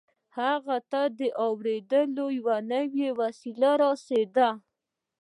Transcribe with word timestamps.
هغه 0.37 0.77
ته 0.91 1.01
د 1.19 1.21
اورېدلو 1.45 2.25
يوه 2.39 2.57
نوې 2.71 3.09
وسيله 3.19 3.71
را 3.81 3.89
ورسېده. 3.91 4.49